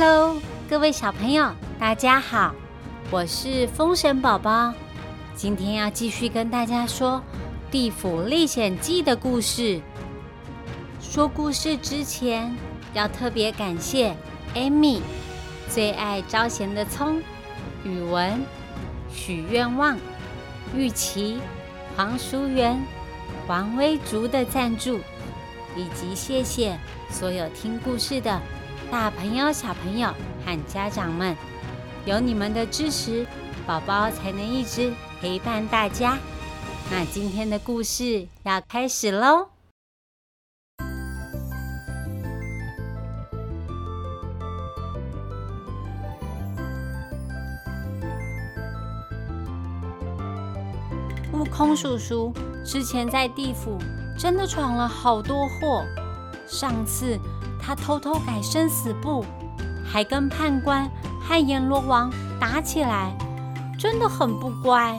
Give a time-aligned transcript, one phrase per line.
[0.00, 0.40] Hello，
[0.70, 2.54] 各位小朋友，大家好，
[3.10, 4.72] 我是风神宝宝，
[5.34, 7.20] 今天要继续跟大家说
[7.72, 9.80] 《地府历险记》的故事。
[11.00, 12.56] 说故事之前，
[12.94, 14.14] 要特别感谢
[14.54, 15.00] Amy、
[15.68, 17.20] 最爱招贤的葱、
[17.82, 18.40] 语文、
[19.12, 19.98] 许愿望、
[20.76, 21.40] 玉琪、
[21.96, 22.80] 黄淑媛、
[23.48, 25.00] 王威竹的赞助，
[25.74, 26.78] 以及谢谢
[27.10, 28.40] 所有听故事的。
[28.90, 30.08] 大朋友、小朋友
[30.46, 31.36] 和家长们，
[32.06, 33.26] 有你们的支持，
[33.66, 36.16] 宝宝才能一直陪伴大家。
[36.90, 39.48] 那今天的故事要开始喽！
[51.30, 52.32] 悟空叔叔
[52.64, 53.76] 之前在地府
[54.18, 55.84] 真的闯了好多祸，
[56.46, 57.20] 上次。
[57.68, 59.22] 他偷偷改生死簿，
[59.84, 62.10] 还跟判官和阎罗王
[62.40, 63.14] 打起来，
[63.78, 64.98] 真的很不乖。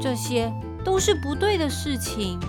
[0.00, 0.50] 这些
[0.82, 2.40] 都是不对的事情，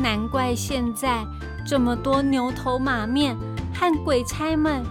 [0.00, 1.24] 难怪现在
[1.64, 3.36] 这么多牛头马面
[3.72, 4.84] 和鬼差们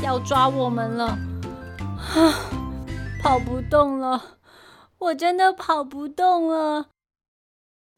[0.00, 1.06] 要抓我们了。
[1.06, 2.32] 啊，
[3.20, 4.38] 跑不动了，
[4.98, 6.90] 我真的跑不动了。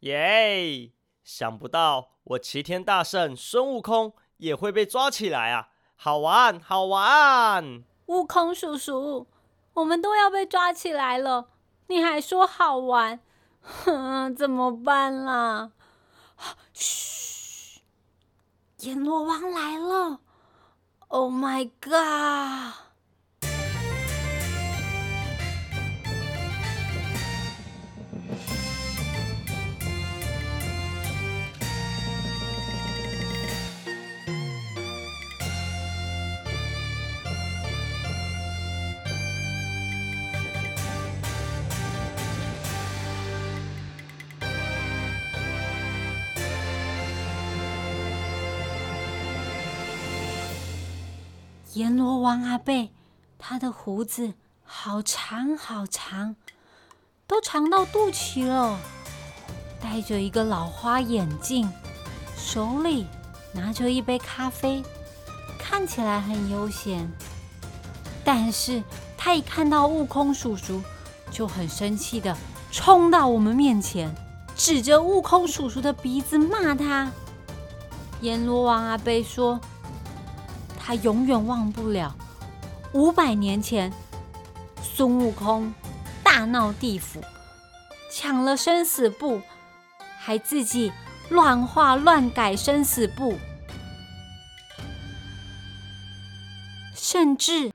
[0.00, 0.92] 耶！
[1.22, 4.14] 想不到我齐天大圣孙悟空。
[4.38, 5.68] 也会被抓起来啊！
[5.94, 7.84] 好玩，好玩！
[8.06, 9.26] 悟空叔叔，
[9.74, 11.48] 我们都要被抓起来了，
[11.88, 13.20] 你还说好玩？
[13.60, 15.72] 哼， 怎么办啦？
[16.72, 17.80] 嘘，
[18.80, 20.20] 阎罗王来了
[21.08, 22.87] ！Oh my god！
[51.78, 52.90] 阎罗王阿贝，
[53.38, 54.34] 他的胡子
[54.64, 56.34] 好长好长，
[57.24, 58.76] 都长到肚脐了。
[59.80, 61.70] 戴着一个老花眼镜，
[62.36, 63.06] 手里
[63.52, 64.82] 拿着一杯咖啡，
[65.56, 67.08] 看起来很悠闲。
[68.24, 68.82] 但是
[69.16, 70.82] 他一看到悟空叔叔，
[71.30, 72.36] 就很生气的
[72.72, 74.12] 冲到我们面前，
[74.56, 77.08] 指着悟空叔叔的鼻子骂他。
[78.20, 79.60] 阎罗王阿贝说。
[80.88, 82.16] 他永远忘不了
[82.94, 83.92] 五百年前
[84.82, 85.74] 孙悟空
[86.24, 87.20] 大闹地府，
[88.10, 89.42] 抢了生死簿，
[90.18, 90.90] 还自己
[91.28, 93.36] 乱画乱改生死簿，
[96.94, 97.70] 甚至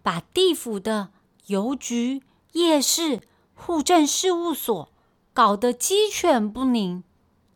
[0.00, 1.08] 把地府的
[1.46, 3.22] 邮局、夜市、
[3.56, 4.88] 户政事务所
[5.34, 7.02] 搞得鸡犬不宁，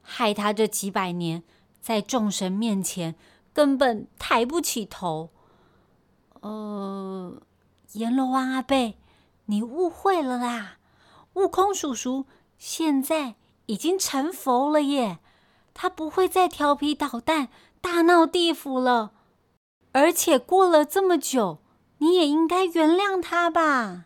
[0.03, 1.45] 害他这几百年
[1.81, 3.15] 在众神面前。
[3.57, 5.31] 根本抬不起头。
[6.43, 7.41] 呃，
[7.93, 8.99] 阎罗王阿贝，
[9.47, 10.77] 你误会了啦！
[11.33, 12.27] 悟空叔叔
[12.59, 15.21] 现在已经成佛了耶，
[15.73, 17.49] 他不会再调皮捣蛋、
[17.81, 19.13] 大闹地府了。
[19.93, 21.61] 而且过了这么久，
[21.97, 24.05] 你也应该原谅他吧？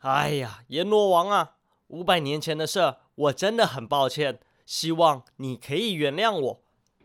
[0.00, 1.52] 哎呀，阎罗王啊，
[1.86, 6.60] 五百年前的事，我真的很抱歉，希望你可以原谅我。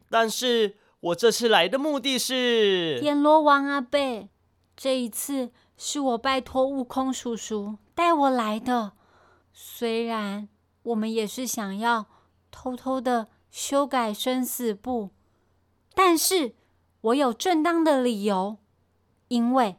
[0.10, 0.76] 但是。
[1.06, 4.28] 我这次来的目的是阎罗王阿贝，
[4.76, 8.94] 这一次是我拜托悟空叔叔带我来的。
[9.54, 10.50] 虽然
[10.82, 12.08] 我们也是想要
[12.50, 15.12] 偷偷的修改生死簿，
[15.94, 16.56] 但是
[17.02, 18.58] 我有正当的理由，
[19.28, 19.78] 因为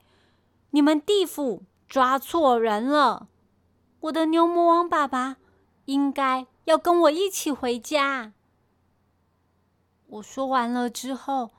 [0.71, 3.27] 你们地府抓错人了。
[3.99, 5.39] 我的牛魔王爸爸
[5.87, 8.34] 应该要跟我一起回家。
[10.07, 11.51] 我说完了之后，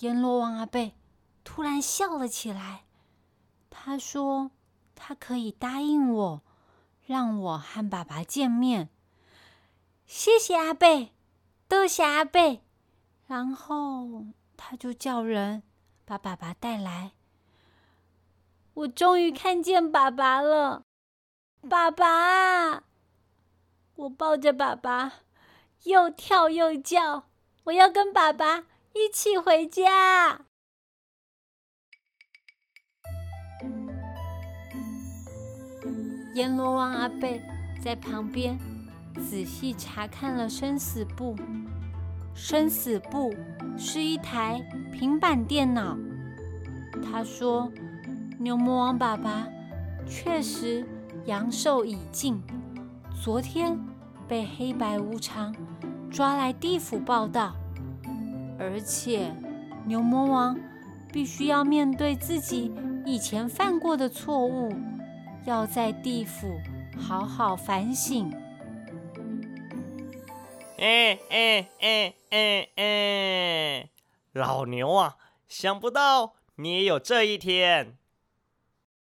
[0.00, 0.94] 阎罗王阿贝
[1.44, 2.84] 突然笑了起来。
[3.70, 4.50] 他说
[4.96, 6.42] ：“他可以答应我，
[7.04, 8.88] 让我和爸爸见面。”
[10.06, 11.12] 谢谢阿贝，
[11.68, 12.62] 多谢阿贝。
[13.26, 15.62] 然后他就叫人
[16.04, 17.12] 把爸爸带来。
[18.74, 20.84] 我终于看见爸爸了，
[21.68, 22.84] 爸爸！
[23.94, 25.12] 我抱着爸爸，
[25.84, 27.24] 又跳又叫。
[27.66, 28.60] 我要跟爸爸
[28.92, 30.42] 一起回家。
[36.36, 37.42] 阎罗王阿贝
[37.82, 38.56] 在旁边
[39.16, 41.34] 仔细查看了生死簿。
[42.36, 43.34] 生死簿
[43.76, 45.98] 是一台平板电脑，
[47.02, 47.72] 他说
[48.38, 49.48] ：“牛魔王爸爸
[50.06, 50.86] 确实
[51.24, 52.40] 阳寿已尽，
[53.24, 53.76] 昨天
[54.28, 55.52] 被黑白无常
[56.10, 57.54] 抓来地府报道，
[58.58, 59.34] 而且
[59.86, 60.58] 牛魔王
[61.12, 62.72] 必须要面对自己
[63.04, 64.72] 以前犯过的错误，
[65.44, 66.48] 要在地府
[66.98, 68.32] 好好反省。”
[70.78, 73.88] 哎哎哎哎哎！
[74.32, 75.16] 老牛啊，
[75.48, 77.96] 想不到你也有这一天！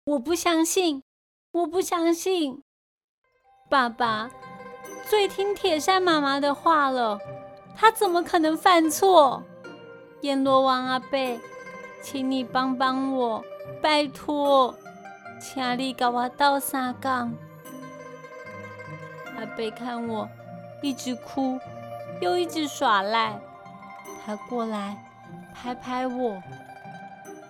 [0.04, 1.02] 我不相信，
[1.52, 2.62] 我不相信！
[3.70, 4.30] 爸爸
[5.10, 7.20] 最听铁扇妈妈的话了，
[7.76, 9.44] 他怎么可能犯错？
[10.22, 11.40] 阎罗王阿贝，
[12.02, 13.44] 请你帮帮我，
[13.82, 14.74] 拜托，
[15.40, 17.34] 请你给我倒三缸。
[19.38, 20.28] 阿贝看我。
[20.82, 21.58] 一直哭，
[22.20, 23.40] 又一直耍赖。
[24.26, 25.02] 他过来
[25.54, 26.44] 拍拍我，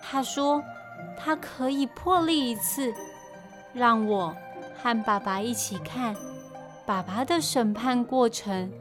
[0.04, 0.64] 他说
[1.18, 2.94] 他可以破例一次，
[3.74, 4.36] 让我
[4.80, 6.16] 和爸爸一起看
[6.86, 8.72] 爸爸的审判过程，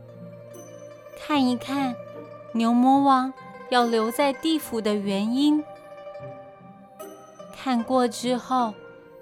[1.17, 1.95] 看一看
[2.53, 3.33] 牛魔王
[3.71, 5.65] 要留在地府的原因。
[7.55, 8.75] 看过之后，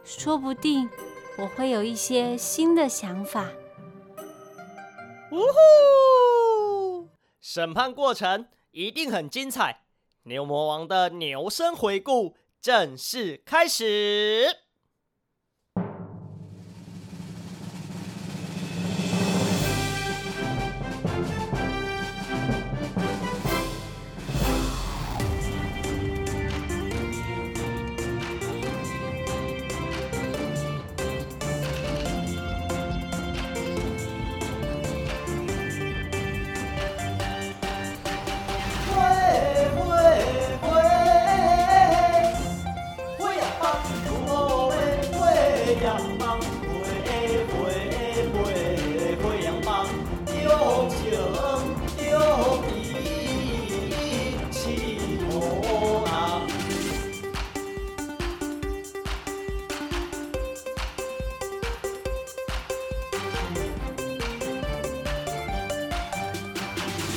[0.03, 0.89] 说不定
[1.37, 3.51] 我会有一些新的想法。
[5.31, 7.09] 呜呼！
[7.41, 9.83] 审判过程一定很精彩，
[10.23, 14.70] 牛魔王的牛声回顾正式开始。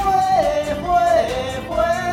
[0.00, 0.88] 会会
[1.68, 2.07] 会，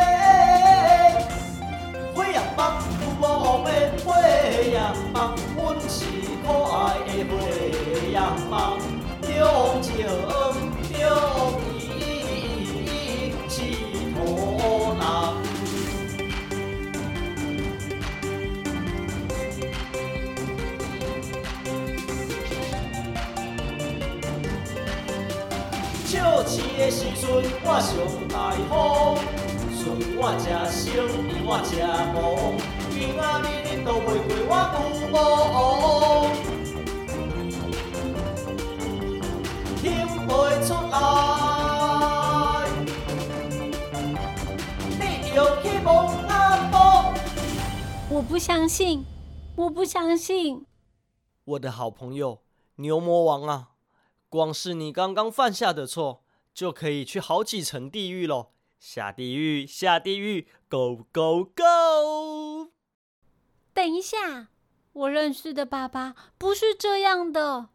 [27.25, 27.93] 的时阵，我上
[28.29, 29.17] 大方，
[29.73, 29.83] 顺
[30.15, 30.93] 我吃生，
[31.45, 31.69] 我吃
[32.13, 32.15] 忙，
[32.91, 33.21] 今仔
[33.63, 34.53] 日都袂过我
[34.93, 35.15] 父母，
[39.81, 39.83] 听
[40.27, 40.29] 袂
[40.65, 40.93] 出来，
[44.99, 45.01] 你
[45.33, 45.87] 就去摸
[46.29, 46.31] 阿
[46.71, 46.73] 婆。
[48.09, 49.03] 我不相信，
[49.55, 50.65] 我不相信，
[51.43, 52.41] 我的好朋友
[52.75, 53.69] 牛魔王啊，
[54.29, 56.24] 光是你刚刚犯下的错。
[56.55, 58.51] 就可以去好几层地狱喽！
[58.79, 62.71] 下地狱，下地狱，Go Go Go！
[63.73, 64.47] 等一下，
[64.93, 67.67] 我认识的爸爸不是这样的，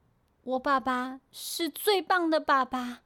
[0.42, 3.02] 我爸爸是最棒的爸爸。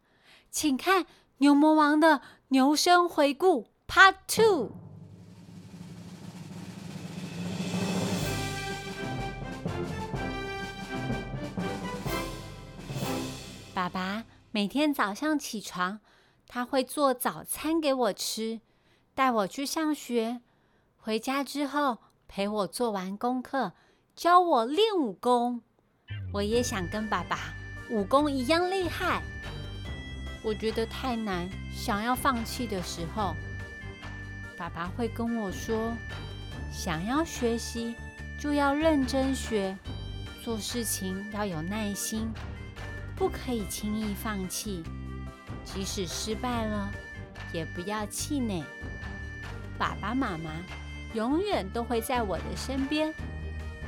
[0.48, 1.06] 请看
[1.38, 4.70] 牛魔王的牛声回顾 Part Two。
[13.74, 14.24] 爸爸。
[14.54, 15.98] 每天早上起床，
[16.46, 18.60] 他会做早餐给我吃，
[19.12, 20.42] 带我去上学。
[20.96, 23.72] 回家之后陪我做完功课，
[24.14, 25.60] 教我练武功。
[26.32, 27.52] 我也想跟爸爸
[27.90, 29.24] 武功一样厉害。
[30.44, 33.34] 我觉得太难，想要放弃的时候，
[34.56, 35.92] 爸爸会跟我说
[36.70, 37.96] ：“想要学习，
[38.38, 39.76] 就要认真学，
[40.44, 42.30] 做事情要有耐心。”
[43.16, 44.82] 不可以轻易放弃，
[45.64, 46.90] 即使失败了，
[47.52, 48.62] 也不要气馁。
[49.78, 50.50] 爸爸妈妈
[51.14, 53.14] 永远都会在我的身边，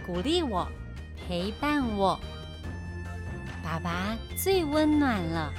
[0.06, 0.66] 鼓励我，
[1.16, 2.18] 陪伴我。
[3.64, 5.52] 爸爸最温暖了，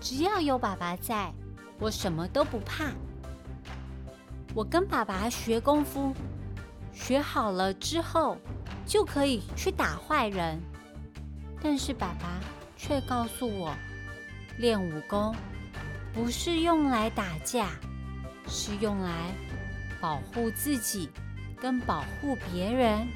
[0.00, 1.32] 只要有爸爸在，
[1.80, 2.92] 我什么都不怕。
[4.54, 6.14] 我跟爸爸学功夫，
[6.92, 8.38] 学好了之后
[8.86, 10.60] 就可以去打坏人。
[11.60, 12.40] 但是爸爸
[12.78, 13.74] 却告诉我，
[14.56, 15.34] 练武功
[16.14, 17.70] 不是用来打架，
[18.46, 19.34] 是用来
[20.00, 21.10] 保护自己
[21.60, 23.06] 跟保护别人，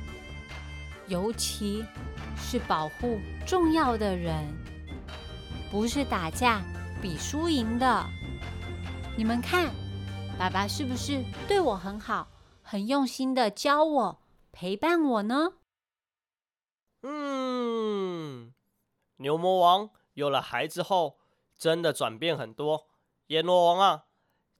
[1.07, 1.85] 尤其
[2.37, 4.45] 是保护重要的人，
[5.71, 6.61] 不是打架
[7.00, 8.04] 比输赢的。
[9.16, 9.73] 你们看，
[10.37, 12.28] 爸爸是不是对我很好，
[12.62, 15.52] 很用心的教我、陪伴我呢？
[17.02, 18.01] 嗯，
[19.22, 21.16] 牛魔王有了孩子后，
[21.56, 22.88] 真的转变很多。
[23.28, 24.02] 阎罗王啊，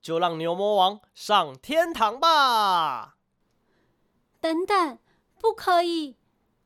[0.01, 3.17] 就让牛魔王上天堂吧！
[4.41, 4.99] 等等，
[5.39, 6.17] 不可以！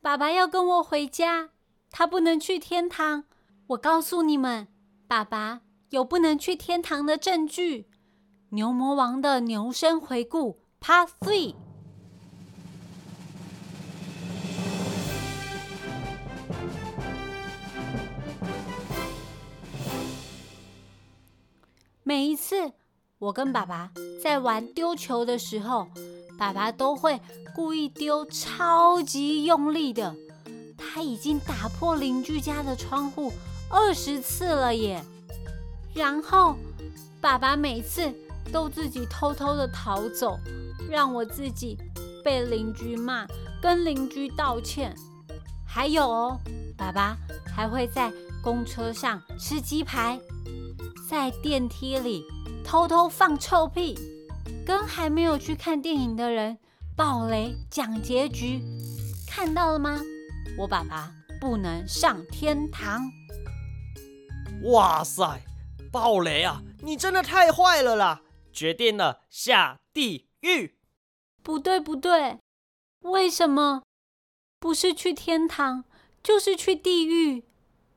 [0.03, 1.51] 爸爸要跟我回家，
[1.91, 3.25] 他不能去天堂。
[3.69, 4.69] 我告诉你们，
[5.09, 7.91] 爸爸有不能去天堂的证据。
[8.51, 11.57] 牛魔王的牛生回顾 Part Three。
[22.09, 22.71] 每一次
[23.19, 23.91] 我跟爸爸
[24.23, 25.89] 在玩丢球的时候，
[26.39, 27.21] 爸爸都会
[27.53, 30.15] 故意丢超级用力的。
[30.79, 33.33] 他已经打破邻居家的窗户
[33.69, 35.05] 二十次了耶！
[35.97, 36.55] 然后
[37.21, 38.09] 爸爸每次
[38.53, 40.39] 都自己偷偷的逃走，
[40.89, 41.77] 让我自己
[42.23, 43.27] 被邻居骂，
[43.61, 44.95] 跟邻居道歉。
[45.67, 46.39] 还有哦，
[46.79, 47.17] 爸爸
[47.53, 50.21] 还会在公车上吃鸡排。
[51.09, 52.25] 在电梯里
[52.65, 53.97] 偷偷放臭屁，
[54.65, 56.59] 跟还没有去看电影的人
[56.97, 58.61] 爆雷讲结局，
[59.29, 60.01] 看到了吗？
[60.59, 63.11] 我爸爸不能上天堂。
[64.65, 65.43] 哇塞，
[65.93, 66.63] 爆雷啊！
[66.83, 68.23] 你真的太坏了啦！
[68.53, 70.79] 决定了，下地狱。
[71.43, 72.39] 不对不对，
[73.01, 73.83] 为什么
[74.59, 75.85] 不是去天堂，
[76.23, 77.45] 就是去地狱？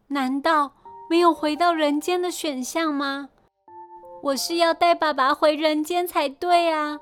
[0.07, 0.75] 难道？
[1.09, 3.29] 没有回到人间的选项吗？
[4.21, 6.99] 我是要带爸爸回人间才对啊！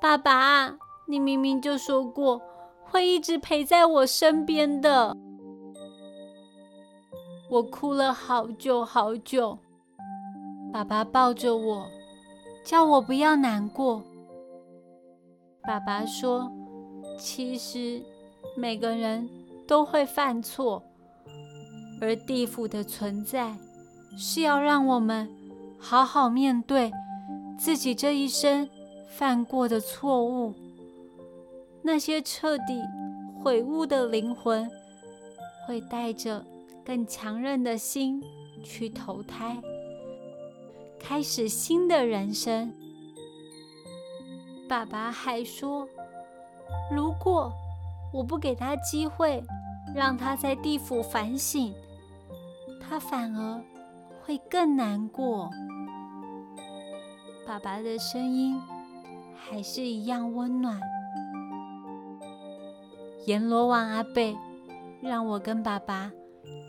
[0.00, 2.40] 爸爸，你明明就说过
[2.82, 5.14] 会一直陪在我身边的。
[7.50, 9.58] 我哭了好久好久，
[10.72, 11.86] 爸爸抱着我，
[12.64, 14.02] 叫我不要难过。
[15.64, 16.50] 爸爸说
[17.20, 18.02] ：“其实
[18.56, 19.28] 每个人
[19.66, 20.82] 都会犯错。”
[22.00, 23.56] 而地府的存在，
[24.16, 25.28] 是要让我们
[25.78, 26.92] 好好面对
[27.58, 28.68] 自己这一生
[29.08, 30.54] 犯过的错误。
[31.82, 32.82] 那些彻底
[33.42, 34.70] 悔悟的灵魂，
[35.66, 36.44] 会带着
[36.84, 38.22] 更强韧的心
[38.62, 39.56] 去投胎，
[40.98, 42.72] 开始新的人生。
[44.68, 45.88] 爸爸还说，
[46.94, 47.50] 如果
[48.12, 49.42] 我不给他机会，
[49.94, 51.72] 让他在地府反省。
[52.88, 53.62] 他反而
[54.22, 55.50] 会更难过。
[57.46, 58.60] 爸爸的声音
[59.34, 60.80] 还是一样温暖。
[63.26, 64.36] 阎罗王阿贝，
[65.02, 66.10] 让我跟爸爸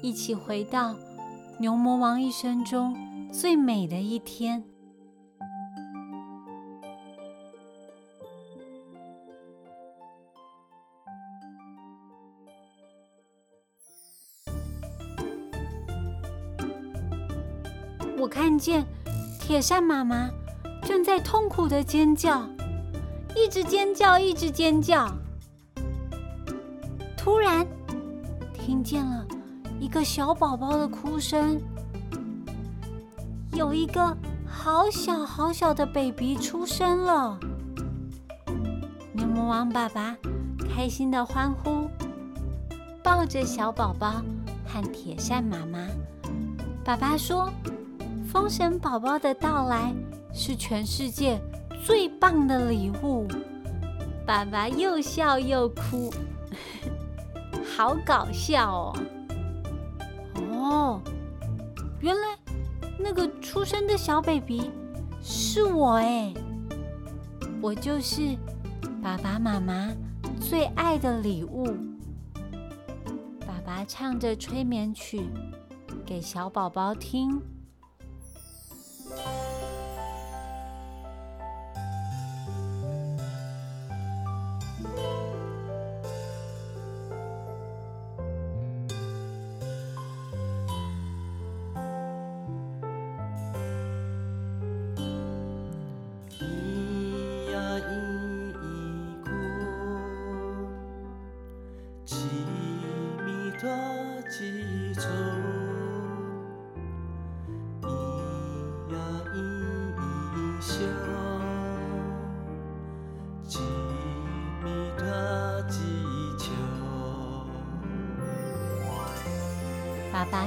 [0.01, 0.95] 一起回到
[1.59, 2.95] 牛魔王一生中
[3.31, 4.63] 最美的一天。
[18.19, 18.85] 我看见
[19.39, 20.29] 铁扇妈妈
[20.83, 22.45] 正在痛苦的尖叫，
[23.33, 25.09] 一直尖叫，一直尖叫。
[27.15, 27.65] 突然
[28.53, 29.25] 听见了
[29.79, 31.61] 一个小宝宝的哭声，
[33.53, 34.13] 有一个
[34.45, 37.39] 好小好小的 baby 出生了。
[39.13, 40.13] 牛魔王爸爸
[40.75, 41.89] 开心的欢呼，
[43.01, 44.21] 抱着小宝宝
[44.67, 45.87] 和铁扇妈妈。
[46.83, 47.49] 爸爸说。
[48.31, 49.91] 风神宝宝的到来
[50.31, 51.41] 是全世界
[51.83, 53.27] 最棒的礼物。
[54.23, 56.13] 爸爸又笑又哭，
[57.75, 58.93] 好搞笑哦！
[60.51, 61.01] 哦，
[62.01, 62.37] 原来
[62.99, 64.69] 那个出生的小 baby
[65.23, 66.31] 是我哎，
[67.59, 68.37] 我就是
[69.01, 69.91] 爸爸妈妈
[70.39, 71.65] 最爱的礼物。
[73.39, 75.27] 爸爸唱着催眠曲
[76.05, 77.41] 给小宝宝听。
[79.09, 79.48] 爸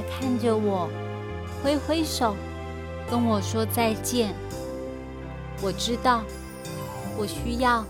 [0.09, 0.89] 看着我，
[1.63, 2.35] 挥挥手，
[3.09, 4.33] 跟我说再见。
[5.61, 6.23] 我知道，
[7.17, 7.85] 我需要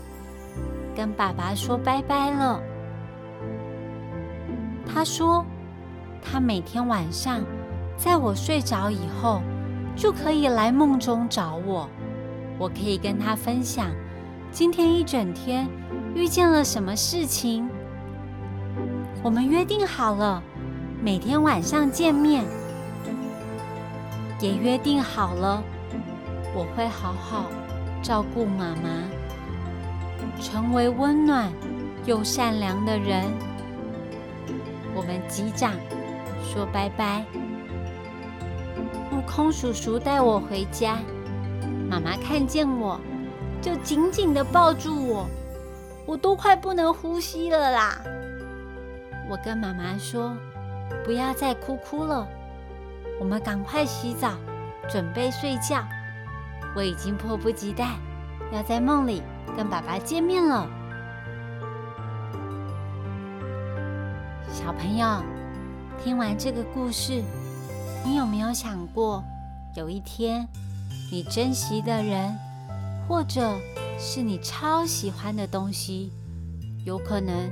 [0.94, 2.60] 跟爸爸说拜拜了。
[4.86, 5.44] 他说，
[6.22, 7.42] 他每天晚上
[7.96, 9.40] 在我睡着以后，
[9.96, 11.88] 就可以来梦中找我。
[12.58, 13.90] 我可以跟他分享
[14.52, 15.68] 今天一整天
[16.14, 17.68] 遇见了什么事情。
[19.22, 20.40] 我们约定好了，
[21.04, 22.46] 每天晚上见面，
[24.40, 25.62] 也约定好了，
[26.54, 27.50] 我会好好
[28.02, 29.04] 照顾妈妈，
[30.40, 31.52] 成为温暖
[32.06, 33.22] 又善良的人。
[34.94, 35.74] 我们击掌
[36.42, 37.22] 说拜拜。
[39.12, 40.96] 悟空叔叔带我回家。
[41.86, 42.98] 妈妈看见我，
[43.60, 45.28] 就紧紧的抱住我，
[46.06, 48.00] 我都快不能呼吸了啦！
[49.28, 50.34] 我跟妈妈说
[51.04, 52.26] ：“不要再哭哭了，
[53.20, 54.32] 我们赶快洗澡，
[54.88, 55.84] 准备睡觉。
[56.76, 57.96] 我已经迫不及待
[58.52, 59.22] 要在梦里
[59.56, 60.68] 跟爸爸见面了。”
[64.52, 65.22] 小朋友，
[66.02, 67.22] 听完这个故事，
[68.04, 69.22] 你有没有想过，
[69.76, 70.48] 有一天？
[71.12, 72.34] 你珍惜的人，
[73.06, 73.58] 或者
[73.98, 76.10] 是你超喜欢的东西，
[76.84, 77.50] 有可能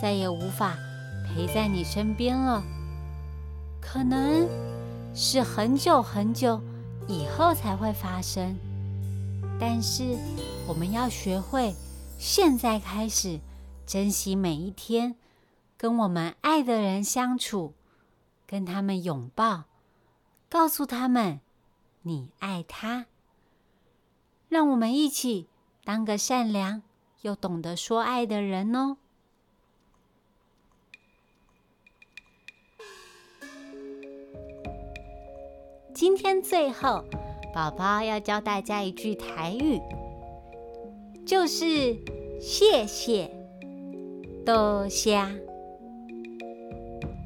[0.00, 0.74] 再也无法
[1.34, 2.62] 陪在你身边了。
[3.80, 4.48] 可能
[5.14, 6.60] 是很久很久
[7.08, 8.56] 以后才会发生。
[9.58, 10.16] 但是
[10.68, 11.74] 我们要学会
[12.18, 13.40] 现在开始
[13.84, 15.16] 珍惜每一天，
[15.76, 17.74] 跟我们爱的人相处，
[18.46, 19.64] 跟他们拥抱，
[20.48, 21.40] 告诉他们。
[22.02, 23.06] 你爱他，
[24.48, 25.48] 让我们一起
[25.84, 26.82] 当个善良
[27.22, 28.98] 又懂得说爱的人哦。
[35.94, 37.04] 今天最后，
[37.54, 39.80] 宝宝要教大家一句台语，
[41.24, 41.96] 就是
[42.40, 43.30] 谢谢，
[44.44, 45.24] 多谢，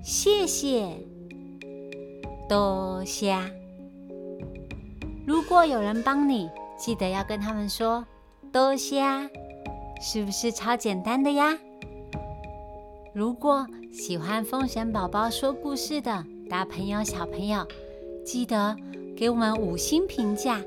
[0.05, 0.87] 谢谢，
[2.47, 3.39] 多谢。
[5.27, 8.05] 如果有人帮你，记得要跟他们说
[8.53, 9.03] 多谢，
[9.99, 11.59] 是不是超简单的呀？
[13.15, 17.67] 如果喜欢风神宝宝说故事的大朋友、小朋友，
[18.29, 18.77] 记得
[19.17, 20.61] 给我们五星评价，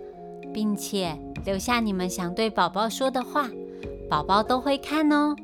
[0.52, 3.48] 并且留下你们想对宝宝说的话，
[4.10, 5.36] 宝宝都会看哦。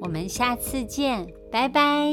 [0.00, 2.08] 我们下次见，拜拜。